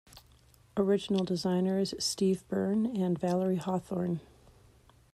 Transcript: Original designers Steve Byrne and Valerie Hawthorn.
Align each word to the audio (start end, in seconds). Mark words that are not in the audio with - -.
Original 0.77 1.23
designers 1.23 1.93
Steve 2.03 2.43
Byrne 2.47 2.87
and 2.87 3.19
Valerie 3.19 3.57
Hawthorn. 3.57 4.19